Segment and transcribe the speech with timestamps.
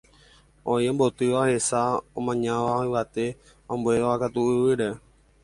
[0.75, 1.81] Oĩ ombotýva hesa,
[2.23, 3.25] omañáva yvate,
[3.77, 4.89] ambuévakatu yvýre.